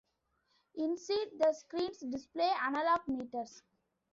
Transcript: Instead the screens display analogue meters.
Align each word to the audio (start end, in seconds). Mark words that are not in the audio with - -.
Instead 0.73 1.27
the 1.37 1.53
screens 1.53 1.99
display 1.99 2.49
analogue 2.59 3.07
meters. 3.07 3.61